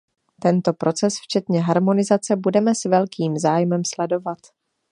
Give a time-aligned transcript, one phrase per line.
[0.41, 4.37] Tento proces včetně harmonizace budeme s velkým zájmem sledovat.